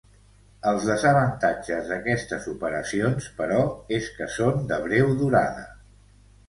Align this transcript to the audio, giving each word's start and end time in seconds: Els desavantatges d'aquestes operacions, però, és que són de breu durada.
Els 0.69 0.87
desavantatges 0.91 1.91
d'aquestes 1.91 2.49
operacions, 2.55 3.29
però, 3.43 3.61
és 4.01 4.13
que 4.19 4.33
són 4.39 4.69
de 4.75 4.83
breu 4.89 5.19
durada. 5.25 5.65